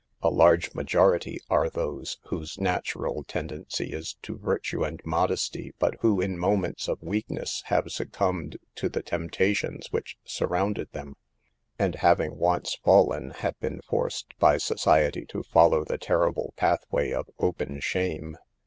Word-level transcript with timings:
A 0.23 0.31
large 0.31 0.73
ma 0.73 0.81
jority 0.81 1.37
are 1.47 1.69
those 1.69 2.17
whose 2.29 2.57
natural 2.59 3.23
tendency 3.23 3.93
is 3.93 4.15
to 4.23 4.35
virtue 4.35 4.83
and 4.83 4.99
modesty, 5.05 5.75
but 5.77 5.93
who, 5.99 6.19
in 6.19 6.39
moments 6.39 6.87
of 6.87 7.03
weakness, 7.03 7.61
have 7.67 7.91
succumbed 7.91 8.57
to 8.77 8.89
the 8.89 9.03
temptations 9.03 9.91
which 9.91 10.17
surrounded 10.23 10.91
them, 10.93 11.17
and, 11.77 11.93
having 11.97 12.35
once 12.39 12.79
fallen, 12.83 13.29
have 13.29 13.59
been 13.59 13.79
forced 13.87 14.33
by 14.39 14.57
society 14.57 15.23
to 15.27 15.43
follow 15.43 15.83
the 15.83 15.99
terrible 15.99 16.55
pathway 16.57 17.11
of 17.11 17.29
open 17.37 17.79
shame. 17.79 18.37